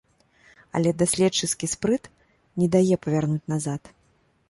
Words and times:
Але 0.79 0.93
даследчыцкі 1.01 1.71
спрыт 1.75 2.03
не 2.63 2.73
дае 2.77 2.95
павярнуць 3.07 3.43
назад. 3.55 3.81